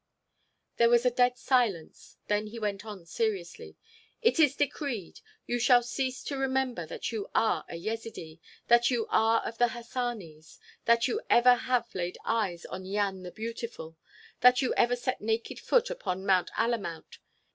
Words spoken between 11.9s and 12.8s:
laid eyes